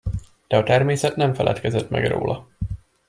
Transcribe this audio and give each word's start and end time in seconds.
De 0.47 0.57
a 0.57 0.63
természet 0.63 1.15
nem 1.15 1.33
feledkezett 1.33 1.89
meg 1.89 2.07
róla. 2.07 2.47